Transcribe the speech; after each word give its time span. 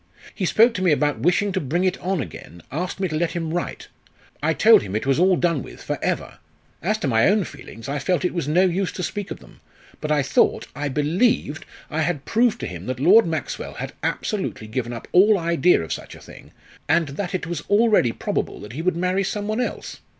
"He 0.33 0.47
spoke 0.47 0.73
to 0.73 0.81
me 0.81 0.91
about 0.91 1.19
wishing 1.19 1.51
to 1.51 1.59
bring 1.61 1.83
it 1.83 1.95
on 2.01 2.21
again 2.21 2.63
asked 2.71 2.99
me 2.99 3.07
to 3.09 3.15
let 3.15 3.33
him 3.33 3.53
write. 3.53 3.87
I 4.41 4.51
told 4.55 4.81
him 4.81 4.95
it 4.95 5.05
was 5.05 5.19
all 5.19 5.35
done 5.35 5.61
with 5.61 5.79
for 5.83 5.99
ever! 6.03 6.39
As 6.81 6.97
to 6.97 7.07
my 7.07 7.27
own 7.27 7.43
feelings, 7.43 7.87
I 7.87 7.99
felt 7.99 8.25
it 8.25 8.33
was 8.33 8.47
no 8.47 8.63
use 8.65 8.91
to 8.93 9.03
speak 9.03 9.29
of 9.29 9.41
them; 9.41 9.61
but 9.99 10.11
I 10.11 10.23
thought 10.23 10.65
I 10.75 10.89
believed, 10.89 11.65
I 11.91 12.01
had 12.01 12.25
proved 12.25 12.59
to 12.61 12.65
him 12.65 12.87
that 12.87 12.99
Lord 12.99 13.27
Maxwell 13.27 13.75
had 13.75 13.93
absolutely 14.01 14.65
given 14.65 14.91
up 14.91 15.07
all 15.11 15.37
idea 15.37 15.83
of 15.83 15.93
such 15.93 16.15
a 16.15 16.19
thing; 16.19 16.51
and 16.89 17.09
that 17.09 17.35
it 17.35 17.45
was 17.45 17.61
already 17.69 18.11
probable 18.11 18.67
he 18.69 18.81
would 18.81 18.97
marry 18.97 19.23
some 19.23 19.47
one 19.47 19.61
else. 19.61 19.99